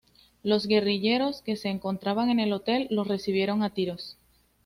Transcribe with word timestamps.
Los 0.41 0.65
guerrilleros 0.65 1.43
que 1.43 1.55
se 1.55 1.69
encontraban 1.69 2.31
en 2.31 2.39
el 2.39 2.53
hotel 2.53 2.87
los 2.89 3.07
recibieron 3.07 3.61
a 3.61 3.69
tiros. 3.69 4.17